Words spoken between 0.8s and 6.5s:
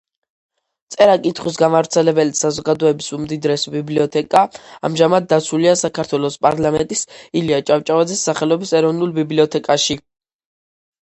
წერა-კითხვის გამავრცელებელი საზოგადოების უმდიდრესი ბიბლიოთეკა ამჟამად დაცულია საქართველოს